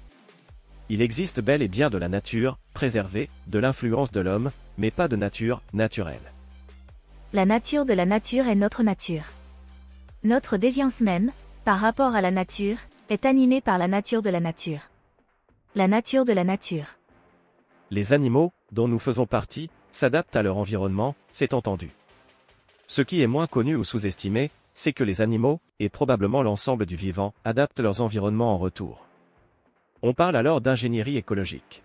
Il 0.89 1.01
existe 1.01 1.41
bel 1.41 1.61
et 1.61 1.67
bien 1.67 1.89
de 1.89 1.97
la 1.97 2.07
nature, 2.07 2.57
préservée, 2.73 3.27
de 3.47 3.59
l'influence 3.59 4.11
de 4.13 4.21
l'homme, 4.21 4.51
mais 4.77 4.91
pas 4.91 5.07
de 5.07 5.17
nature, 5.17 5.61
naturelle. 5.73 6.33
La 7.33 7.45
nature 7.45 7.85
de 7.85 7.93
la 7.93 8.05
nature 8.05 8.47
est 8.47 8.55
notre 8.55 8.83
nature. 8.83 9.25
Notre 10.23 10.55
déviance 10.55 11.01
même, 11.01 11.31
par 11.65 11.79
rapport 11.79 12.15
à 12.15 12.21
la 12.21 12.31
nature, 12.31 12.77
est 13.09 13.25
animée 13.25 13.59
par 13.59 13.77
la 13.77 13.89
nature 13.89 14.21
de 14.21 14.29
la 14.29 14.39
nature. 14.39 14.79
La 15.75 15.89
nature 15.89 16.23
de 16.23 16.31
la 16.31 16.45
nature. 16.45 16.97
Les 17.91 18.13
animaux, 18.13 18.53
dont 18.71 18.87
nous 18.87 18.99
faisons 18.99 19.25
partie, 19.25 19.69
s'adaptent 19.91 20.35
à 20.35 20.43
leur 20.43 20.57
environnement, 20.57 21.15
c'est 21.31 21.53
entendu. 21.53 21.91
Ce 22.87 23.01
qui 23.01 23.21
est 23.21 23.27
moins 23.27 23.47
connu 23.47 23.75
ou 23.75 23.83
sous-estimé, 23.83 24.51
c'est 24.73 24.93
que 24.93 25.03
les 25.03 25.21
animaux, 25.21 25.59
et 25.79 25.89
probablement 25.89 26.43
l'ensemble 26.43 26.85
du 26.85 26.95
vivant, 26.95 27.33
adaptent 27.43 27.79
leurs 27.81 28.01
environnements 28.01 28.53
en 28.53 28.57
retour. 28.57 29.06
On 30.03 30.13
parle 30.13 30.35
alors 30.35 30.61
d'ingénierie 30.61 31.17
écologique. 31.17 31.81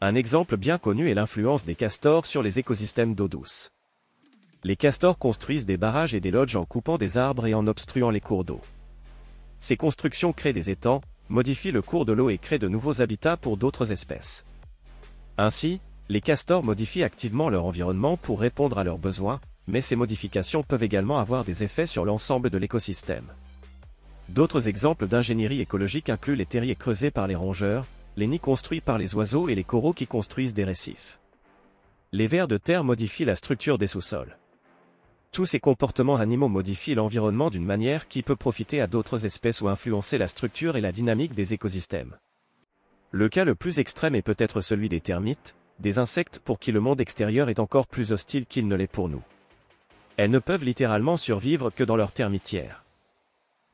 Un 0.00 0.14
exemple 0.14 0.58
bien 0.58 0.76
connu 0.76 1.08
est 1.08 1.14
l'influence 1.14 1.64
des 1.64 1.74
castors 1.74 2.26
sur 2.26 2.42
les 2.42 2.58
écosystèmes 2.58 3.14
d'eau 3.14 3.28
douce. 3.28 3.70
Les 4.62 4.76
castors 4.76 5.18
construisent 5.18 5.64
des 5.64 5.78
barrages 5.78 6.14
et 6.14 6.20
des 6.20 6.30
lodges 6.30 6.56
en 6.56 6.64
coupant 6.64 6.98
des 6.98 7.16
arbres 7.16 7.46
et 7.46 7.54
en 7.54 7.66
obstruant 7.66 8.10
les 8.10 8.20
cours 8.20 8.44
d'eau. 8.44 8.60
Ces 9.60 9.78
constructions 9.78 10.34
créent 10.34 10.52
des 10.52 10.68
étangs, 10.68 11.00
modifient 11.30 11.72
le 11.72 11.80
cours 11.80 12.04
de 12.04 12.12
l'eau 12.12 12.28
et 12.28 12.36
créent 12.36 12.58
de 12.58 12.68
nouveaux 12.68 13.00
habitats 13.00 13.38
pour 13.38 13.56
d'autres 13.56 13.92
espèces. 13.92 14.44
Ainsi, 15.38 15.80
les 16.10 16.20
castors 16.20 16.62
modifient 16.62 17.02
activement 17.02 17.48
leur 17.48 17.64
environnement 17.64 18.18
pour 18.18 18.40
répondre 18.40 18.78
à 18.78 18.84
leurs 18.84 18.98
besoins, 18.98 19.40
mais 19.66 19.80
ces 19.80 19.96
modifications 19.96 20.62
peuvent 20.62 20.82
également 20.82 21.18
avoir 21.18 21.44
des 21.44 21.62
effets 21.62 21.86
sur 21.86 22.04
l'ensemble 22.04 22.50
de 22.50 22.58
l'écosystème. 22.58 23.24
D'autres 24.30 24.68
exemples 24.68 25.06
d'ingénierie 25.06 25.60
écologique 25.60 26.08
incluent 26.08 26.36
les 26.36 26.46
terriers 26.46 26.74
creusés 26.74 27.10
par 27.10 27.26
les 27.26 27.34
rongeurs, 27.34 27.86
les 28.16 28.26
nids 28.26 28.40
construits 28.40 28.80
par 28.80 28.98
les 28.98 29.14
oiseaux 29.14 29.48
et 29.48 29.54
les 29.54 29.64
coraux 29.64 29.92
qui 29.92 30.06
construisent 30.06 30.54
des 30.54 30.64
récifs. 30.64 31.18
Les 32.12 32.26
vers 32.26 32.48
de 32.48 32.56
terre 32.56 32.84
modifient 32.84 33.24
la 33.24 33.36
structure 33.36 33.76
des 33.76 33.86
sous-sols. 33.86 34.38
Tous 35.32 35.46
ces 35.46 35.58
comportements 35.58 36.16
animaux 36.16 36.48
modifient 36.48 36.94
l'environnement 36.94 37.50
d'une 37.50 37.64
manière 37.64 38.06
qui 38.06 38.22
peut 38.22 38.36
profiter 38.36 38.80
à 38.80 38.86
d'autres 38.86 39.26
espèces 39.26 39.60
ou 39.60 39.68
influencer 39.68 40.16
la 40.16 40.28
structure 40.28 40.76
et 40.76 40.80
la 40.80 40.92
dynamique 40.92 41.34
des 41.34 41.52
écosystèmes. 41.54 42.16
Le 43.10 43.28
cas 43.28 43.44
le 43.44 43.56
plus 43.56 43.80
extrême 43.80 44.14
est 44.14 44.22
peut-être 44.22 44.60
celui 44.60 44.88
des 44.88 45.00
termites, 45.00 45.56
des 45.80 45.98
insectes 45.98 46.38
pour 46.38 46.60
qui 46.60 46.70
le 46.70 46.80
monde 46.80 47.00
extérieur 47.00 47.48
est 47.48 47.58
encore 47.58 47.88
plus 47.88 48.12
hostile 48.12 48.46
qu'il 48.46 48.68
ne 48.68 48.76
l'est 48.76 48.86
pour 48.86 49.08
nous. 49.08 49.22
Elles 50.16 50.30
ne 50.30 50.38
peuvent 50.38 50.64
littéralement 50.64 51.16
survivre 51.16 51.70
que 51.70 51.82
dans 51.82 51.96
leur 51.96 52.12
termitière. 52.12 52.83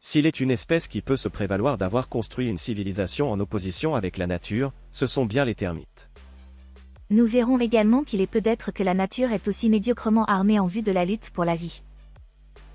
S'il 0.03 0.25
est 0.25 0.41
une 0.41 0.51
espèce 0.51 0.89
qui 0.89 1.03
peut 1.03 1.19
se 1.19 1.29
prévaloir 1.29 1.77
d'avoir 1.77 2.09
construit 2.09 2.49
une 2.49 2.57
civilisation 2.57 3.31
en 3.31 3.39
opposition 3.39 3.95
avec 3.95 4.17
la 4.17 4.27
nature, 4.27 4.73
ce 4.93 5.07
sont 5.07 5.27
bien 5.27 5.45
les 5.45 5.55
termites. 5.55 6.09
Nous 7.11 7.27
verrons 7.27 7.59
également 7.61 8.03
qu'il 8.03 8.23
est 8.23 8.27
peut-être 8.27 8.73
que 8.73 8.83
la 8.83 8.95
nature 8.95 9.33
est 9.33 9.47
aussi 9.47 9.69
médiocrement 9.69 10.25
armée 10.25 10.59
en 10.59 10.67
vue 10.67 10.81
de 10.81 10.91
la 10.91 11.05
lutte 11.05 11.31
pour 11.35 11.45
la 11.45 11.55
vie. 11.55 11.83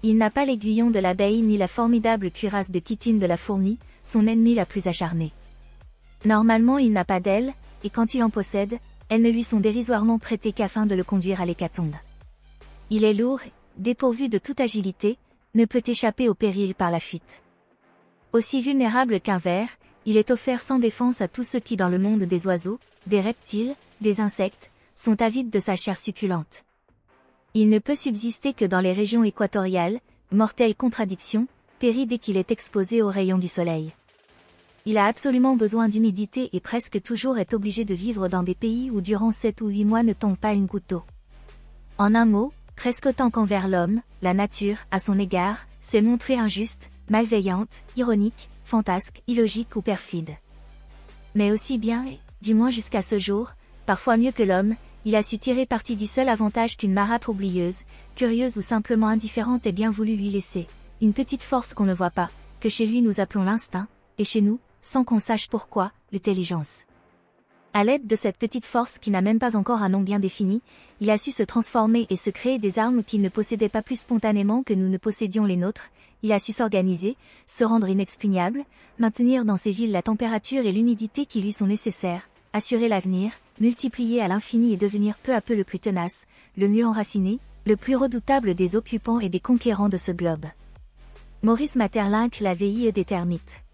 Il 0.04 0.18
n'a 0.18 0.30
pas 0.30 0.46
l'aiguillon 0.46 0.92
de 0.92 1.00
l'abeille 1.00 1.42
ni 1.42 1.58
la 1.58 1.68
formidable 1.68 2.30
cuirasse 2.30 2.70
de 2.70 2.80
chitine 2.80 3.18
de 3.18 3.26
la 3.26 3.38
fourmi, 3.38 3.80
son 4.04 4.28
ennemi 4.28 4.54
la 4.54 4.68
plus 4.68 4.86
acharnée. 4.86 5.32
Normalement 6.26 6.78
il 6.78 6.92
n'a 6.92 7.06
pas 7.06 7.20
d'ailes, 7.20 7.54
et 7.84 7.90
quand 7.90 8.14
il 8.14 8.22
en 8.22 8.30
possède, 8.30 8.78
elles 9.10 9.24
ne 9.24 9.32
lui 9.32 9.44
sont 9.44 9.60
dérisoirement 9.60 10.20
prêtées 10.20 10.54
qu'afin 10.54 10.86
de 10.86 10.94
le 10.94 11.04
conduire 11.04 11.42
à 11.42 11.48
l'hécatombe. 11.48 11.96
Il 12.92 13.04
est 13.04 13.16
lourd, 13.16 13.40
dépourvu 13.78 14.30
de 14.30 14.38
toute 14.38 14.60
agilité, 14.60 15.18
ne 15.56 15.66
peut 15.66 15.84
échapper 15.88 16.30
au 16.30 16.34
péril 16.34 16.76
par 16.76 16.92
la 16.92 17.00
fuite. 17.00 17.42
Aussi 18.34 18.62
vulnérable 18.62 19.20
qu'un 19.20 19.38
ver, 19.38 19.68
il 20.06 20.18
est 20.18 20.30
offert 20.30 20.62
sans 20.62 20.78
défense 20.78 21.22
à 21.22 21.28
tous 21.28 21.44
ceux 21.44 21.60
qui 21.60 21.78
dans 21.78 21.90
le 21.90 21.98
monde 21.98 22.24
des 22.24 22.46
oiseaux, 22.46 22.80
des 23.08 23.22
reptiles, 23.22 23.76
des 24.02 24.20
insectes, 24.20 24.72
sont 24.96 25.22
avides 25.22 25.50
de 25.50 25.60
sa 25.60 25.76
chair 25.76 25.98
succulente. 25.98 26.64
Il 27.54 27.70
ne 27.70 27.80
peut 27.80 27.96
subsister 27.96 28.54
que 28.54 28.66
dans 28.66 28.82
les 28.82 28.92
régions 28.92 29.24
équatoriales, 29.24 30.00
mortelle 30.32 30.76
contradiction, 30.76 31.48
périt 31.80 32.06
dès 32.06 32.18
qu'il 32.18 32.38
est 32.38 32.52
exposé 32.52 33.02
aux 33.02 33.10
rayons 33.10 33.38
du 33.38 33.48
soleil. 33.48 33.94
Il 34.86 34.98
a 34.98 35.06
absolument 35.06 35.56
besoin 35.56 35.88
d'humidité 35.88 36.50
et 36.54 36.60
presque 36.60 37.02
toujours 37.02 37.38
est 37.38 37.54
obligé 37.54 37.86
de 37.86 37.96
vivre 37.96 38.28
dans 38.28 38.44
des 38.44 38.54
pays 38.54 38.92
où 38.92 39.02
durant 39.02 39.32
7 39.32 39.62
ou 39.62 39.70
8 39.70 39.86
mois 39.86 40.04
ne 40.04 40.14
tombe 40.14 40.38
pas 40.38 40.54
une 40.54 40.68
goutte 40.68 40.90
d'eau. 40.90 41.04
En 41.98 42.14
un 42.14 42.26
mot, 42.26 42.52
presque 42.76 43.06
autant 43.06 43.30
qu'envers 43.30 43.68
l'homme, 43.68 44.02
la 44.22 44.34
nature, 44.34 44.78
à 44.92 45.00
son 45.00 45.18
égard, 45.18 45.58
s'est 45.80 46.02
montrée 46.02 46.38
injuste, 46.38 46.90
malveillante, 47.10 47.84
ironique, 47.98 48.48
fantasque, 48.64 49.22
illogique 49.28 49.76
ou 49.76 49.82
perfide. 49.82 50.32
Mais 51.36 51.52
aussi 51.52 51.78
bien, 51.78 52.06
et, 52.08 52.20
du 52.42 52.54
moins 52.54 52.72
jusqu'à 52.72 53.02
ce 53.02 53.20
jour, 53.20 53.52
parfois 53.86 54.18
mieux 54.18 54.32
que 54.32 54.44
l'homme, 54.44 54.76
il 55.06 55.16
a 55.16 55.22
su 55.22 55.38
tirer 55.38 55.66
parti 55.66 55.96
du 55.96 56.08
seul 56.08 56.30
avantage 56.30 56.78
qu'une 56.78 56.94
marâtre 56.94 57.30
oublieuse, 57.30 57.84
curieuse 58.16 58.58
ou 58.58 58.62
simplement 58.62 59.08
indifférente 59.08 59.68
ait 59.68 59.72
bien 59.72 59.92
voulu 59.92 60.16
lui 60.16 60.30
laisser, 60.30 60.66
une 61.02 61.14
petite 61.14 61.44
force 61.44 61.74
qu'on 61.74 61.86
ne 61.86 61.94
voit 61.94 62.10
pas, 62.10 62.30
que 62.60 62.70
chez 62.70 62.88
lui 62.88 63.02
nous 63.02 63.20
appelons 63.20 63.44
l'instinct, 63.44 63.88
et 64.18 64.24
chez 64.24 64.42
nous, 64.42 64.60
sans 64.82 65.04
qu'on 65.04 65.20
sache 65.20 65.50
pourquoi, 65.50 65.92
l'intelligence. 66.12 66.86
À 67.78 67.84
l'aide 67.84 68.08
de 68.08 68.16
cette 68.16 68.38
petite 68.38 68.64
force 68.64 69.00
qui 69.00 69.12
n'a 69.12 69.20
même 69.20 69.38
pas 69.38 69.58
encore 69.58 69.82
un 69.82 69.90
nom 69.90 70.00
bien 70.00 70.18
défini, 70.18 70.62
il 71.02 71.10
a 71.10 71.18
su 71.18 71.32
se 71.32 71.44
transformer 71.44 72.08
et 72.10 72.16
se 72.16 72.30
créer 72.30 72.58
des 72.58 72.80
armes 72.80 73.04
qu'il 73.04 73.22
ne 73.22 73.28
possédait 73.28 73.68
pas 73.68 73.82
plus 73.82 74.00
spontanément 74.00 74.64
que 74.64 74.74
nous 74.74 74.88
ne 74.88 74.96
possédions 74.98 75.44
les 75.44 75.58
nôtres, 75.58 75.90
il 76.24 76.32
a 76.32 76.40
su 76.40 76.54
s'organiser, 76.54 77.18
se 77.48 77.66
rendre 77.66 77.90
inexpugnable, 77.90 78.64
maintenir 78.98 79.44
dans 79.44 79.58
ses 79.58 79.72
villes 79.72 79.92
la 79.92 80.02
température 80.02 80.66
et 80.66 80.72
l'humidité 80.72 81.26
qui 81.26 81.42
lui 81.42 81.52
sont 81.52 81.68
nécessaires, 81.68 82.30
assurer 82.54 82.88
l'avenir, 82.88 83.34
multiplier 83.60 84.22
à 84.22 84.30
l'infini 84.30 84.72
et 84.72 84.78
devenir 84.78 85.18
peu 85.18 85.36
à 85.36 85.42
peu 85.42 85.54
le 85.54 85.66
plus 85.66 85.80
tenace, 85.80 86.28
le 86.56 86.70
mieux 86.70 86.86
enraciné, 86.86 87.40
le 87.66 87.76
plus 87.76 87.98
redoutable 87.98 88.56
des 88.56 88.78
occupants 88.78 89.20
et 89.20 89.28
des 89.28 89.42
conquérants 89.42 89.90
de 89.90 89.98
ce 89.98 90.14
globe. 90.14 90.46
Maurice 91.44 91.76
Maeterlinck 91.76 92.40
la 92.40 92.54
VIE 92.54 92.94
des 92.94 93.04
termites. 93.04 93.66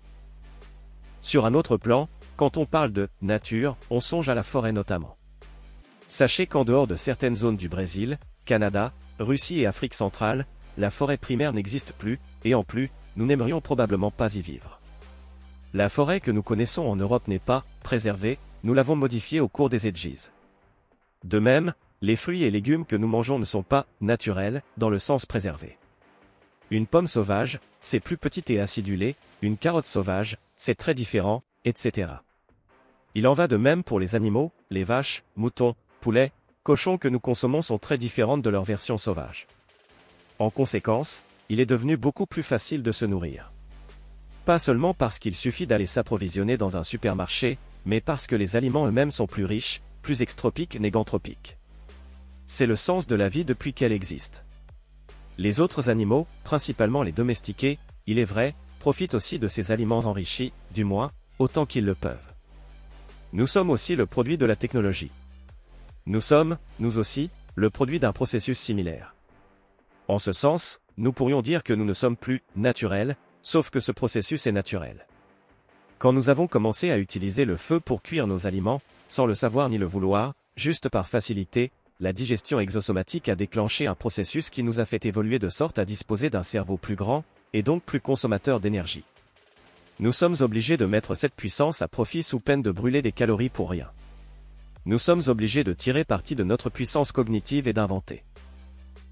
Sur 1.22 1.46
un 1.46 1.54
autre 1.54 1.78
plan, 1.78 2.10
quand 2.42 2.58
on 2.58 2.66
parle 2.66 2.90
de 2.90 3.08
nature, 3.22 3.78
on 3.92 4.00
songe 4.00 4.28
à 4.28 4.34
la 4.34 4.42
forêt 4.42 4.72
notamment. 4.72 5.16
Sachez 6.08 6.48
qu'en 6.48 6.66
dehors 6.66 6.88
de 6.88 6.96
certaines 6.96 7.36
zones 7.36 7.56
du 7.56 7.70
Brésil, 7.70 8.18
Canada, 8.48 8.94
Russie 9.20 9.60
et 9.60 9.68
Afrique 9.68 9.94
centrale, 9.94 10.48
la 10.76 10.90
forêt 10.90 11.18
primaire 11.18 11.54
n'existe 11.54 11.94
plus, 11.94 12.18
et 12.44 12.56
en 12.56 12.64
plus, 12.64 12.90
nous 13.16 13.28
n'aimerions 13.28 13.62
probablement 13.62 14.10
pas 14.10 14.34
y 14.34 14.42
vivre. 14.42 14.80
La 15.76 15.88
forêt 15.88 16.20
que 16.20 16.32
nous 16.32 16.42
connaissons 16.42 16.82
en 16.82 16.96
Europe 16.96 17.28
n'est 17.28 17.38
pas 17.38 17.64
préservée, 17.84 18.40
nous 18.64 18.74
l'avons 18.74 18.96
modifiée 18.96 19.40
au 19.40 19.48
cours 19.48 19.70
des 19.70 19.86
ages. 19.86 20.32
De 21.24 21.38
même, 21.38 21.76
les 22.02 22.16
fruits 22.16 22.42
et 22.42 22.50
légumes 22.50 22.88
que 22.88 22.96
nous 22.96 23.08
mangeons 23.08 23.38
ne 23.38 23.46
sont 23.46 23.62
pas 23.62 23.86
naturels, 24.02 24.64
dans 24.78 24.90
le 24.90 24.98
sens 24.98 25.28
préservé. 25.28 25.78
Une 26.72 26.88
pomme 26.88 27.06
sauvage, 27.06 27.60
c'est 27.82 28.00
plus 28.00 28.18
petite 28.18 28.50
et 28.50 28.60
acidulée, 28.60 29.16
une 29.44 29.58
carotte 29.58 29.86
sauvage, 29.86 30.40
c'est 30.58 30.74
très 30.74 30.96
différent, 30.96 31.44
etc. 31.66 32.14
Il 33.14 33.28
en 33.28 33.34
va 33.34 33.48
de 33.48 33.58
même 33.58 33.84
pour 33.84 34.00
les 34.00 34.16
animaux, 34.16 34.52
les 34.70 34.86
vaches, 34.86 35.24
moutons, 35.36 35.76
poulets, 36.00 36.32
cochons 36.64 36.98
que 36.98 37.10
nous 37.10 37.20
consommons 37.20 37.62
sont 37.62 37.78
très 37.78 37.98
différentes 37.98 38.42
de 38.42 38.50
leur 38.50 38.64
version 38.64 38.98
sauvage. 38.98 39.48
En 40.40 40.50
conséquence, 40.50 41.24
il 41.50 41.60
est 41.60 41.66
devenu 41.66 41.98
beaucoup 41.98 42.26
plus 42.26 42.44
facile 42.44 42.84
de 42.84 42.92
se 42.94 43.06
nourrir. 43.06 43.48
Pas 44.46 44.60
seulement 44.60 44.94
parce 44.94 45.20
qu'il 45.20 45.36
suffit 45.36 45.68
d'aller 45.68 45.86
s'approvisionner 45.86 46.56
dans 46.58 46.78
un 46.78 46.84
supermarché, 46.84 47.58
mais 47.86 48.00
parce 48.00 48.28
que 48.28 48.36
les 48.36 48.56
aliments 48.56 48.88
eux-mêmes 48.88 49.12
sont 49.12 49.28
plus 49.28 49.46
riches, 49.46 49.82
plus 50.02 50.22
extropiques 50.22 50.80
négantropiques. 50.80 51.58
C'est 52.48 52.66
le 52.66 52.76
sens 52.76 53.08
de 53.08 53.16
la 53.16 53.30
vie 53.30 53.46
depuis 53.46 53.74
qu'elle 53.74 53.92
existe. 53.92 54.42
Les 55.38 55.60
autres 55.60 55.90
animaux, 55.90 56.28
principalement 56.44 57.04
les 57.04 57.12
domestiqués, 57.12 57.78
il 58.08 58.20
est 58.20 58.26
vrai, 58.26 58.56
profitent 58.80 59.14
aussi 59.14 59.38
de 59.38 59.48
ces 59.48 59.72
aliments 59.72 60.00
enrichis, 60.00 60.54
du 60.74 60.84
moins, 60.84 61.10
autant 61.40 61.66
qu'ils 61.66 61.86
le 61.86 61.96
peuvent. 61.96 62.31
Nous 63.34 63.48
sommes 63.48 63.70
aussi 63.70 63.96
le 63.96 64.06
produit 64.06 64.38
de 64.38 64.46
la 64.46 64.58
technologie. 64.58 65.12
Nous 66.06 66.20
sommes, 66.20 66.58
nous 66.80 66.98
aussi, 66.98 67.30
le 67.56 67.70
produit 67.70 67.98
d'un 67.98 68.12
processus 68.12 68.60
similaire. 68.60 69.16
En 70.10 70.20
ce 70.20 70.34
sens, 70.34 70.82
nous 70.98 71.14
pourrions 71.14 71.42
dire 71.42 71.64
que 71.64 71.72
nous 71.72 71.86
ne 71.86 71.94
sommes 71.94 72.18
plus 72.18 72.44
naturels, 72.58 73.16
sauf 73.42 73.70
que 73.70 73.80
ce 73.80 73.94
processus 73.94 74.48
est 74.48 74.52
naturel. 74.52 75.08
Quand 75.98 76.12
nous 76.12 76.30
avons 76.30 76.48
commencé 76.48 76.92
à 76.92 76.98
utiliser 76.98 77.46
le 77.46 77.56
feu 77.56 77.80
pour 77.80 78.02
cuire 78.02 78.28
nos 78.28 78.48
aliments, 78.48 78.82
sans 79.08 79.26
le 79.26 79.36
savoir 79.36 79.70
ni 79.70 79.78
le 79.78 79.86
vouloir, 79.86 80.34
juste 80.58 80.90
par 80.90 81.08
facilité, 81.08 81.72
la 82.02 82.12
digestion 82.12 82.60
exosomatique 82.60 83.30
a 83.30 83.36
déclenché 83.36 83.88
un 83.88 83.96
processus 83.96 84.50
qui 84.50 84.62
nous 84.62 84.82
a 84.82 84.86
fait 84.86 85.06
évoluer 85.06 85.40
de 85.40 85.48
sorte 85.48 85.80
à 85.80 85.86
disposer 85.86 86.30
d'un 86.30 86.44
cerveau 86.44 86.76
plus 86.76 86.96
grand, 86.96 87.24
et 87.54 87.64
donc 87.64 87.84
plus 87.84 88.02
consommateur 88.02 88.60
d'énergie. 88.60 89.06
Nous 90.02 90.14
sommes 90.14 90.38
obligés 90.40 90.78
de 90.78 90.88
mettre 90.88 91.14
cette 91.14 91.36
puissance 91.36 91.84
à 91.84 91.88
profit 91.88 92.24
sous 92.24 92.40
peine 92.40 92.64
de 92.64 92.72
brûler 92.72 93.04
des 93.04 93.12
calories 93.12 93.50
pour 93.50 93.70
rien. 93.70 93.88
Nous 94.88 94.98
sommes 94.98 95.22
obligés 95.28 95.64
de 95.64 95.74
tirer 95.74 96.04
parti 96.06 96.34
de 96.34 96.44
notre 96.44 96.72
puissance 96.72 97.12
cognitive 97.12 97.68
et 97.68 97.74
d'inventer. 97.74 98.24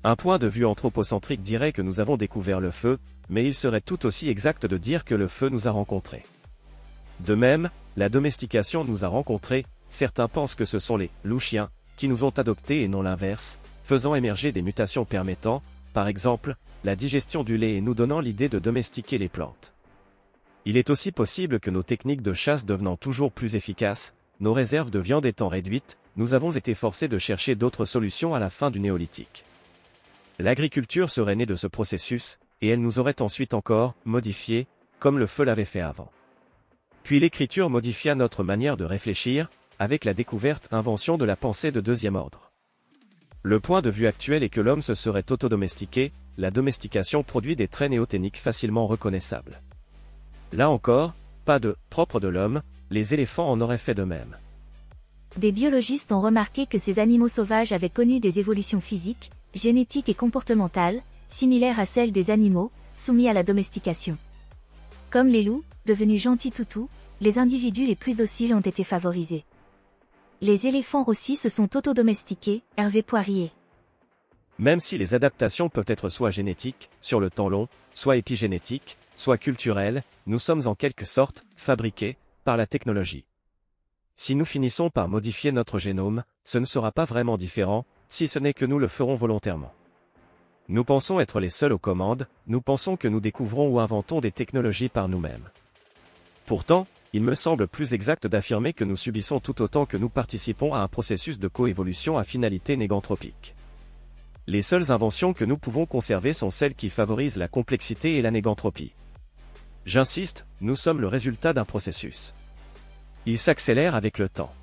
Un 0.03 0.15
point 0.15 0.39
de 0.39 0.47
vue 0.47 0.65
anthropocentrique 0.65 1.43
dirait 1.43 1.73
que 1.73 1.83
nous 1.83 1.99
avons 1.99 2.17
découvert 2.17 2.59
le 2.59 2.71
feu, 2.71 2.97
mais 3.29 3.45
il 3.45 3.53
serait 3.53 3.81
tout 3.81 4.07
aussi 4.07 4.29
exact 4.29 4.65
de 4.65 4.77
dire 4.77 5.05
que 5.05 5.13
le 5.13 5.27
feu 5.27 5.49
nous 5.49 5.67
a 5.67 5.71
rencontrés. 5.71 6.23
De 7.19 7.35
même, 7.35 7.69
la 7.95 8.09
domestication 8.09 8.83
nous 8.83 9.05
a 9.05 9.09
rencontrés, 9.09 9.65
certains 9.91 10.27
pensent 10.27 10.55
que 10.55 10.65
ce 10.65 10.79
sont 10.79 10.97
les 10.97 11.11
loups 11.23 11.39
chiens 11.39 11.69
qui 11.97 12.07
nous 12.07 12.23
ont 12.23 12.31
adoptés 12.31 12.81
et 12.81 12.87
non 12.87 13.03
l'inverse, 13.03 13.59
faisant 13.83 14.15
émerger 14.15 14.51
des 14.51 14.63
mutations 14.63 15.05
permettant, 15.05 15.61
par 15.93 16.07
exemple, 16.07 16.55
la 16.83 16.95
digestion 16.95 17.43
du 17.43 17.57
lait 17.57 17.75
et 17.75 17.81
nous 17.81 17.93
donnant 17.93 18.21
l'idée 18.21 18.49
de 18.49 18.57
domestiquer 18.57 19.19
les 19.19 19.29
plantes. 19.29 19.75
Il 20.65 20.77
est 20.77 20.89
aussi 20.89 21.11
possible 21.11 21.59
que 21.59 21.71
nos 21.71 21.83
techniques 21.83 22.21
de 22.21 22.33
chasse 22.33 22.65
devenant 22.65 22.97
toujours 22.97 23.31
plus 23.31 23.55
efficaces, 23.55 24.13
nos 24.39 24.53
réserves 24.53 24.89
de 24.89 24.99
viande 24.99 25.25
étant 25.25 25.47
réduites, 25.47 25.97
nous 26.15 26.33
avons 26.33 26.51
été 26.51 26.73
forcés 26.73 27.07
de 27.07 27.17
chercher 27.17 27.55
d'autres 27.55 27.85
solutions 27.85 28.35
à 28.35 28.39
la 28.39 28.49
fin 28.49 28.71
du 28.71 28.79
néolithique. 28.79 29.45
L'agriculture 30.37 31.11
serait 31.11 31.35
née 31.35 31.45
de 31.45 31.55
ce 31.55 31.67
processus, 31.67 32.39
et 32.61 32.69
elle 32.69 32.81
nous 32.81 32.99
aurait 32.99 33.21
ensuite 33.21 33.53
encore 33.53 33.95
modifié, 34.05 34.67
comme 34.99 35.17
le 35.17 35.27
feu 35.27 35.43
l'avait 35.43 35.65
fait 35.65 35.81
avant. 35.81 36.11
Puis 37.03 37.19
l'écriture 37.19 37.69
modifia 37.69 38.15
notre 38.15 38.43
manière 38.43 38.77
de 38.77 38.85
réfléchir, 38.85 39.49
avec 39.79 40.03
la 40.03 40.13
découverte 40.13 40.67
invention 40.71 41.17
de 41.17 41.25
la 41.25 41.37
pensée 41.37 41.71
de 41.71 41.79
deuxième 41.79 42.15
ordre. 42.15 42.51
Le 43.41 43.61
point 43.61 43.81
de 43.81 43.89
vue 43.89 44.07
actuel 44.07 44.43
est 44.43 44.49
que 44.49 44.59
l'homme 44.59 44.81
se 44.81 44.95
serait 44.95 45.31
autodomestiqué, 45.31 46.09
la 46.37 46.51
domestication 46.51 47.23
produit 47.23 47.55
des 47.55 47.69
traits 47.69 47.91
néoténiques 47.91 48.39
facilement 48.39 48.87
reconnaissables. 48.87 49.57
Là 50.53 50.69
encore, 50.69 51.13
pas 51.45 51.59
de 51.59 51.75
propre 51.89 52.19
de 52.19 52.27
l'homme, 52.27 52.61
les 52.89 53.13
éléphants 53.13 53.49
en 53.49 53.61
auraient 53.61 53.77
fait 53.77 53.93
de 53.93 54.03
même. 54.03 54.37
Des 55.37 55.51
biologistes 55.51 56.11
ont 56.11 56.21
remarqué 56.21 56.65
que 56.65 56.77
ces 56.77 56.99
animaux 56.99 57.27
sauvages 57.27 57.71
avaient 57.71 57.89
connu 57.89 58.19
des 58.19 58.39
évolutions 58.39 58.81
physiques, 58.81 59.29
génétiques 59.53 60.09
et 60.09 60.15
comportementales, 60.15 61.01
similaires 61.29 61.79
à 61.79 61.85
celles 61.85 62.11
des 62.11 62.31
animaux, 62.31 62.71
soumis 62.95 63.29
à 63.29 63.33
la 63.33 63.43
domestication. 63.43 64.17
Comme 65.11 65.27
les 65.27 65.43
loups, 65.43 65.63
devenus 65.85 66.21
gentils 66.21 66.51
toutous, 66.51 66.89
les 67.21 67.37
individus 67.37 67.85
les 67.85 67.95
plus 67.95 68.15
dociles 68.15 68.53
ont 68.53 68.59
été 68.59 68.83
favorisés. 68.83 69.45
Les 70.41 70.67
éléphants 70.67 71.03
aussi 71.07 71.35
se 71.35 71.49
sont 71.49 71.75
autodomestiqués, 71.75 72.63
Hervé 72.77 73.03
Poirier. 73.03 73.51
Même 74.57 74.79
si 74.79 74.97
les 74.97 75.13
adaptations 75.13 75.69
peuvent 75.69 75.85
être 75.87 76.09
soit 76.09 76.31
génétiques, 76.31 76.89
sur 77.01 77.19
le 77.19 77.29
temps 77.29 77.49
long, 77.49 77.67
soit 77.93 78.17
épigénétiques, 78.17 78.97
soit 79.19 79.37
culturelles, 79.37 80.03
nous 80.27 80.39
sommes 80.39 80.65
en 80.65 80.75
quelque 80.75 81.03
sorte 81.03 81.43
fabriqués 81.57 82.15
par 82.45 82.55
la 82.55 82.65
technologie. 82.65 83.25
Si 84.15 84.33
nous 84.33 84.45
finissons 84.45 84.89
par 84.89 85.09
modifier 85.09 85.51
notre 85.51 85.77
génome, 85.77 86.23
ce 86.45 86.57
ne 86.57 86.65
sera 86.65 86.91
pas 86.91 87.05
vraiment 87.05 87.37
différent, 87.37 87.85
si 88.07 88.27
ce 88.27 88.39
n'est 88.39 88.53
que 88.53 88.65
nous 88.65 88.79
le 88.79 88.87
ferons 88.87 89.15
volontairement. 89.15 89.73
Nous 90.69 90.83
pensons 90.85 91.19
être 91.19 91.39
les 91.39 91.49
seuls 91.49 91.73
aux 91.73 91.79
commandes, 91.79 92.27
nous 92.47 92.61
pensons 92.61 92.95
que 92.95 93.07
nous 93.07 93.19
découvrons 93.19 93.67
ou 93.67 93.79
inventons 93.79 94.21
des 94.21 94.31
technologies 94.31 94.87
par 94.87 95.09
nous-mêmes. 95.09 95.49
Pourtant, 96.45 96.87
il 97.11 97.23
me 97.23 97.35
semble 97.35 97.67
plus 97.67 97.93
exact 97.93 98.25
d'affirmer 98.25 98.71
que 98.71 98.85
nous 98.85 98.95
subissons 98.95 99.39
tout 99.39 99.61
autant 99.61 99.85
que 99.85 99.97
nous 99.97 100.09
participons 100.09 100.73
à 100.73 100.79
un 100.79 100.87
processus 100.87 101.39
de 101.39 101.47
coévolution 101.47 102.17
à 102.17 102.23
finalité 102.23 102.77
négantropique. 102.77 103.53
Les 104.47 104.61
seules 104.61 104.91
inventions 104.91 105.33
que 105.33 105.45
nous 105.45 105.57
pouvons 105.57 105.85
conserver 105.85 106.33
sont 106.33 106.49
celles 106.49 106.73
qui 106.73 106.89
favorisent 106.89 107.37
la 107.37 107.47
complexité 107.47 108.15
et 108.15 108.21
la 108.21 108.31
négantropie. 108.31 108.93
J'insiste, 109.89 110.45
nous 110.61 110.75
sommes 110.75 111.01
le 111.01 111.07
résultat 111.07 111.51
d'un 111.51 111.65
processus. 111.65 112.35
Il 113.25 113.39
s'accélère 113.39 113.95
avec 113.95 114.19
le 114.19 114.29
temps. 114.29 114.53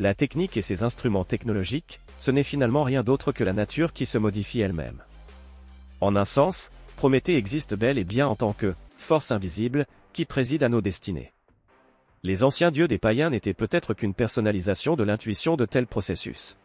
La 0.00 0.14
technique 0.14 0.56
et 0.56 0.62
ses 0.62 0.82
instruments 0.82 1.22
technologiques, 1.22 2.00
ce 2.18 2.32
n'est 2.32 2.42
finalement 2.42 2.82
rien 2.82 3.04
d'autre 3.04 3.30
que 3.30 3.44
la 3.44 3.52
nature 3.52 3.92
qui 3.92 4.04
se 4.04 4.18
modifie 4.18 4.60
elle-même. 4.60 5.00
En 6.00 6.16
un 6.16 6.24
sens, 6.24 6.72
Prométhée 6.96 7.36
existe 7.36 7.76
bel 7.76 7.98
et 7.98 8.04
bien 8.04 8.26
en 8.26 8.34
tant 8.34 8.52
que 8.52 8.74
force 8.96 9.30
invisible 9.30 9.86
qui 10.12 10.24
préside 10.24 10.64
à 10.64 10.68
nos 10.68 10.80
destinées. 10.80 11.32
Les 12.24 12.42
anciens 12.42 12.72
dieux 12.72 12.88
des 12.88 12.98
païens 12.98 13.30
n'étaient 13.30 13.54
peut-être 13.54 13.94
qu'une 13.94 14.12
personnalisation 14.12 14.96
de 14.96 15.04
l'intuition 15.04 15.54
de 15.54 15.66
tels 15.66 15.86
processus. 15.86 16.56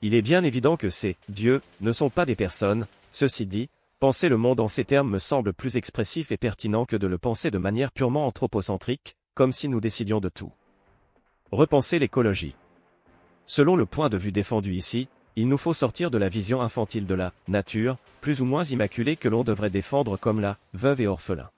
Il 0.00 0.14
est 0.14 0.22
bien 0.22 0.44
évident 0.44 0.78
que 0.78 0.88
ces 0.88 1.18
dieux 1.28 1.60
ne 1.82 1.92
sont 1.92 2.08
pas 2.08 2.24
des 2.24 2.36
personnes, 2.36 2.86
ceci 3.12 3.44
dit, 3.44 3.68
Penser 3.98 4.28
le 4.28 4.36
monde 4.36 4.60
en 4.60 4.68
ces 4.68 4.84
termes 4.84 5.08
me 5.08 5.18
semble 5.18 5.54
plus 5.54 5.78
expressif 5.78 6.30
et 6.30 6.36
pertinent 6.36 6.84
que 6.84 6.96
de 6.96 7.06
le 7.06 7.16
penser 7.16 7.50
de 7.50 7.56
manière 7.56 7.90
purement 7.90 8.26
anthropocentrique, 8.26 9.16
comme 9.34 9.52
si 9.52 9.70
nous 9.70 9.80
décidions 9.80 10.20
de 10.20 10.28
tout. 10.28 10.52
Repenser 11.50 11.98
l'écologie. 11.98 12.54
Selon 13.46 13.74
le 13.74 13.86
point 13.86 14.10
de 14.10 14.18
vue 14.18 14.32
défendu 14.32 14.74
ici, 14.74 15.08
il 15.34 15.48
nous 15.48 15.56
faut 15.56 15.72
sortir 15.72 16.10
de 16.10 16.18
la 16.18 16.28
vision 16.28 16.60
infantile 16.60 17.06
de 17.06 17.14
la 17.14 17.32
nature, 17.48 17.96
plus 18.20 18.42
ou 18.42 18.44
moins 18.44 18.64
immaculée 18.64 19.16
que 19.16 19.30
l'on 19.30 19.44
devrait 19.44 19.70
défendre 19.70 20.18
comme 20.18 20.40
la 20.40 20.58
veuve 20.74 21.00
et 21.00 21.06
orphelin. 21.06 21.48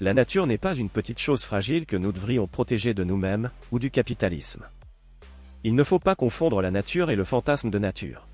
La 0.00 0.14
nature 0.14 0.46
n'est 0.46 0.56
pas 0.56 0.74
une 0.74 0.88
petite 0.88 1.18
chose 1.18 1.44
fragile 1.44 1.84
que 1.84 1.98
nous 1.98 2.12
devrions 2.12 2.46
protéger 2.46 2.94
de 2.94 3.04
nous-mêmes, 3.04 3.50
ou 3.72 3.78
du 3.78 3.90
capitalisme. 3.90 4.64
Il 5.64 5.74
ne 5.74 5.84
faut 5.84 5.98
pas 5.98 6.14
confondre 6.14 6.62
la 6.62 6.70
nature 6.70 7.10
et 7.10 7.16
le 7.16 7.24
fantasme 7.24 7.68
de 7.68 7.78
nature. 7.78 8.26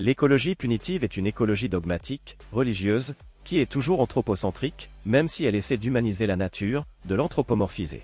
L'écologie 0.00 0.54
punitive 0.54 1.04
est 1.04 1.18
une 1.18 1.26
écologie 1.26 1.68
dogmatique, 1.68 2.38
religieuse, 2.52 3.14
qui 3.44 3.58
est 3.58 3.70
toujours 3.70 4.00
anthropocentrique, 4.00 4.88
même 5.04 5.28
si 5.28 5.44
elle 5.44 5.54
essaie 5.54 5.76
d'humaniser 5.76 6.26
la 6.26 6.36
nature, 6.36 6.86
de 7.04 7.14
l'anthropomorphiser. 7.14 8.00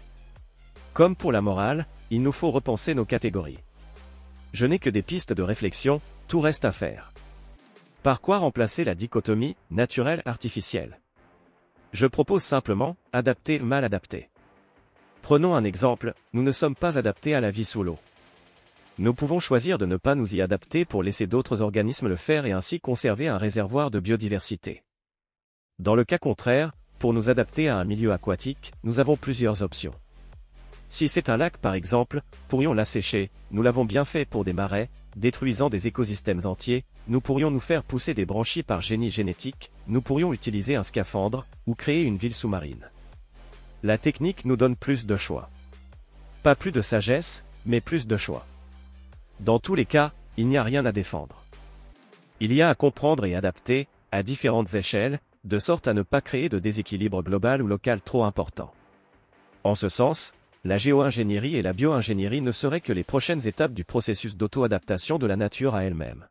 Comme 0.93 1.17
pour 1.17 1.33
la 1.33 1.41
morale, 1.41 1.87
il 2.11 2.21
nous 2.21 2.33
faut 2.33 2.51
repenser 2.51 2.95
nos 2.95 3.07
catégories. 3.07 3.61
Je 4.53 4.67
n'ai 4.67 4.79
que 4.79 4.91
des 4.91 5.01
pistes 5.01 5.33
de 5.33 5.43
réflexion, 5.43 6.03
tout 6.29 6.43
reste 6.43 6.67
à 6.67 6.73
faire. 6.73 7.15
Par 8.03 8.21
quoi 8.21 8.37
remplacer 8.37 8.85
la 8.85 8.95
dichotomie 8.95 9.57
naturelle-artificielle 9.71 11.01
Je 11.95 12.07
propose 12.07 12.43
simplement, 12.43 12.99
adapter 13.15 13.59
mal 13.59 13.85
adapté. 13.85 14.29
Prenons 15.23 15.55
un 15.55 15.65
exemple, 15.65 16.13
nous 16.35 16.43
ne 16.43 16.53
sommes 16.53 16.77
pas 16.77 16.99
adaptés 16.99 17.35
à 17.35 17.41
la 17.41 17.51
vie 17.51 17.65
sous 17.65 17.83
l'eau. 17.83 17.99
Nous 18.99 19.13
pouvons 19.13 19.41
choisir 19.41 19.77
de 19.77 19.85
ne 19.85 19.99
pas 19.99 20.15
nous 20.15 20.35
y 20.35 20.41
adapter 20.41 20.87
pour 20.87 21.03
laisser 21.03 21.27
d'autres 21.27 21.61
organismes 21.61 22.09
le 22.09 22.17
faire 22.17 22.47
et 22.47 22.53
ainsi 22.53 22.81
conserver 22.81 23.29
un 23.29 23.37
réservoir 23.37 23.91
de 23.91 24.01
biodiversité. 24.01 24.85
Dans 25.79 25.95
le 25.95 26.05
cas 26.05 26.17
contraire, 26.17 26.71
pour 26.99 27.13
nous 27.13 27.29
adapter 27.29 27.69
à 27.69 27.77
un 27.77 27.85
milieu 27.85 28.13
aquatique, 28.13 28.73
nous 28.85 28.99
avons 28.99 29.19
plusieurs 29.19 29.63
options. 29.63 29.91
Si 30.89 31.09
c'est 31.09 31.29
un 31.29 31.37
lac 31.37 31.59
par 31.59 31.75
exemple, 31.75 32.23
pourrions 32.49 32.73
l'assécher, 32.73 33.29
nous 33.51 33.61
l'avons 33.61 33.85
bien 33.85 34.07
fait 34.07 34.25
pour 34.25 34.45
des 34.45 34.55
marais, 34.55 34.89
détruisant 35.15 35.69
des 35.69 35.87
écosystèmes 35.87 36.47
entiers, 36.47 36.87
nous 37.07 37.21
pourrions 37.21 37.51
nous 37.51 37.61
faire 37.61 37.83
pousser 37.83 38.15
des 38.15 38.25
branchies 38.25 38.63
par 38.63 38.81
génie 38.81 39.11
génétique, 39.11 39.71
nous 39.89 40.01
pourrions 40.01 40.33
utiliser 40.33 40.75
un 40.75 40.83
scaphandre, 40.83 41.45
ou 41.67 41.75
créer 41.75 42.03
une 42.03 42.17
ville 42.17 42.35
sous-marine. 42.35 42.89
La 43.83 43.99
technique 43.99 44.47
nous 44.47 44.57
donne 44.57 44.77
plus 44.77 45.05
de 45.05 45.19
choix. 45.19 45.51
Pas 46.43 46.55
plus 46.55 46.71
de 46.71 46.81
sagesse, 46.81 47.45
mais 47.67 47.83
plus 47.83 48.07
de 48.07 48.17
choix. 48.17 48.47
Dans 49.41 49.59
tous 49.59 49.75
les 49.75 49.85
cas, 49.85 50.11
il 50.37 50.49
n'y 50.49 50.57
a 50.57 50.63
rien 50.63 50.87
à 50.87 50.93
défendre. 50.93 51.43
Il 52.41 52.53
y 52.53 52.63
a 52.63 52.69
à 52.69 52.75
comprendre 52.75 53.25
et 53.25 53.35
adapter, 53.35 53.89
à 54.13 54.23
différentes 54.23 54.75
échelles, 54.75 55.21
de 55.45 55.59
sorte 55.59 55.89
à 55.89 55.95
ne 55.95 56.03
pas 56.03 56.21
créer 56.21 56.49
de 56.49 56.59
déséquilibre 56.59 57.23
global 57.23 57.63
ou 57.63 57.67
local 57.67 58.01
trop 58.01 58.25
important. 58.25 58.73
En 59.65 59.75
ce 59.75 59.89
sens, 59.89 60.33
la 60.65 60.79
géo-ingénierie 60.79 61.57
et 61.57 61.63
la 61.63 61.73
bio-ingénierie 61.73 62.41
ne 62.41 62.53
seraient 62.53 62.81
que 62.81 62.93
les 62.93 63.05
prochaines 63.05 63.47
étapes 63.47 63.73
du 63.73 63.85
processus 63.85 64.37
d'auto-adaptation 64.37 65.19
de 65.19 65.27
la 65.27 65.37
nature 65.37 65.75
à 65.75 65.85
elle-même. 65.85 66.27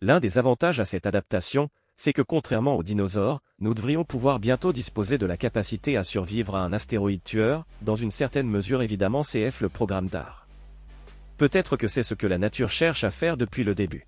L'un 0.00 0.20
des 0.20 0.38
avantages 0.38 0.80
à 0.80 0.84
cette 0.84 1.06
adaptation, 1.06 1.68
c'est 1.96 2.12
que 2.12 2.22
contrairement 2.22 2.76
aux 2.76 2.82
dinosaures, 2.82 3.40
nous 3.60 3.74
devrions 3.74 4.04
pouvoir 4.04 4.40
bientôt 4.40 4.72
disposer 4.72 5.18
de 5.18 5.26
la 5.26 5.36
capacité 5.36 5.96
à 5.96 6.04
survivre 6.04 6.56
à 6.56 6.64
un 6.64 6.72
astéroïde 6.72 7.22
tueur, 7.22 7.64
dans 7.82 7.96
une 7.96 8.10
certaine 8.10 8.48
mesure 8.48 8.82
évidemment 8.82 9.22
CF 9.22 9.60
le 9.60 9.68
programme 9.68 10.06
d'art. 10.06 10.43
Peut-être 11.36 11.76
que 11.76 11.88
c'est 11.88 12.04
ce 12.04 12.14
que 12.14 12.28
la 12.28 12.38
nature 12.38 12.70
cherche 12.70 13.02
à 13.02 13.10
faire 13.10 13.36
depuis 13.36 13.64
le 13.64 13.74
début. 13.74 14.04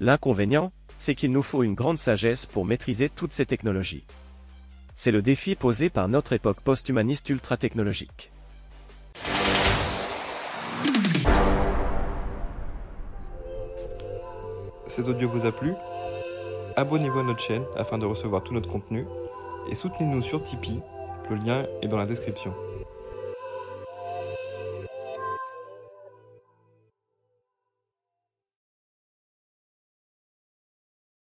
L'inconvénient, 0.00 0.68
c'est 0.98 1.14
qu'il 1.14 1.30
nous 1.30 1.42
faut 1.42 1.62
une 1.62 1.74
grande 1.74 1.98
sagesse 1.98 2.44
pour 2.44 2.66
maîtriser 2.66 3.08
toutes 3.08 3.32
ces 3.32 3.46
technologies. 3.46 4.04
C'est 4.94 5.12
le 5.12 5.22
défi 5.22 5.54
posé 5.54 5.88
par 5.88 6.08
notre 6.08 6.34
époque 6.34 6.60
post-humaniste 6.60 7.30
ultra-technologique. 7.30 8.30
Cet 14.86 15.08
audio 15.08 15.28
vous 15.28 15.46
a 15.46 15.52
plu? 15.52 15.72
Abonnez-vous 16.76 17.18
à 17.18 17.22
notre 17.22 17.40
chaîne 17.40 17.64
afin 17.76 17.96
de 17.96 18.04
recevoir 18.04 18.42
tout 18.42 18.52
notre 18.52 18.70
contenu 18.70 19.06
et 19.70 19.74
soutenez-nous 19.74 20.22
sur 20.22 20.42
Tipeee, 20.42 20.80
le 21.30 21.36
lien 21.36 21.66
est 21.82 21.88
dans 21.88 21.98
la 21.98 22.06
description. 22.06 22.54